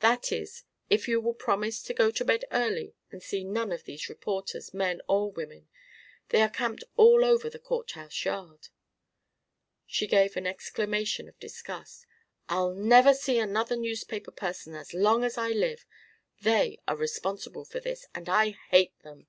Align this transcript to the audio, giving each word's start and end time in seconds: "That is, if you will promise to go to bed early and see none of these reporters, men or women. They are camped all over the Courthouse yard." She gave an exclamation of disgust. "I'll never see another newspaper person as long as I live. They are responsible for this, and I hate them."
"That 0.00 0.32
is, 0.32 0.64
if 0.90 1.06
you 1.06 1.20
will 1.20 1.34
promise 1.34 1.80
to 1.84 1.94
go 1.94 2.10
to 2.10 2.24
bed 2.24 2.44
early 2.50 2.96
and 3.12 3.22
see 3.22 3.44
none 3.44 3.70
of 3.70 3.84
these 3.84 4.08
reporters, 4.08 4.74
men 4.74 5.00
or 5.06 5.30
women. 5.30 5.68
They 6.30 6.42
are 6.42 6.48
camped 6.50 6.82
all 6.96 7.24
over 7.24 7.48
the 7.48 7.60
Courthouse 7.60 8.24
yard." 8.24 8.70
She 9.86 10.08
gave 10.08 10.36
an 10.36 10.48
exclamation 10.48 11.28
of 11.28 11.38
disgust. 11.38 12.06
"I'll 12.48 12.74
never 12.74 13.14
see 13.14 13.38
another 13.38 13.76
newspaper 13.76 14.32
person 14.32 14.74
as 14.74 14.94
long 14.94 15.22
as 15.22 15.38
I 15.38 15.50
live. 15.50 15.86
They 16.42 16.80
are 16.88 16.96
responsible 16.96 17.64
for 17.64 17.78
this, 17.78 18.04
and 18.16 18.28
I 18.28 18.56
hate 18.70 18.98
them." 19.04 19.28